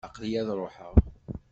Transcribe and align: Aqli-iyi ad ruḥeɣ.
Aqli-iyi 0.07 0.39
ad 0.41 0.49
ruḥeɣ. 0.57 0.93